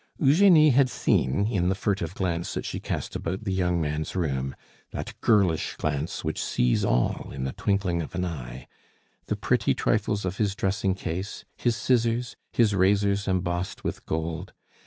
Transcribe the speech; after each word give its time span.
Eugenie 0.17 0.71
had 0.71 0.89
seen 0.89 1.45
in 1.45 1.69
the 1.69 1.75
furtive 1.75 2.15
glance 2.15 2.55
that 2.55 2.65
she 2.65 2.79
cast 2.79 3.15
about 3.15 3.43
the 3.43 3.53
young 3.53 3.79
man's 3.79 4.15
room 4.15 4.55
that 4.89 5.13
girlish 5.21 5.75
glance 5.75 6.23
which 6.23 6.43
sees 6.43 6.83
all 6.83 7.29
in 7.31 7.43
the 7.43 7.51
twinkling 7.53 8.01
of 8.01 8.15
an 8.15 8.25
eye 8.25 8.67
the 9.27 9.35
pretty 9.35 9.75
trifles 9.75 10.25
of 10.25 10.37
his 10.37 10.55
dressing 10.55 10.95
case, 10.95 11.45
his 11.55 11.75
scissors, 11.75 12.35
his 12.51 12.73
razors 12.73 13.27
embossed 13.27 13.83
with 13.83 14.03
gold. 14.07 14.53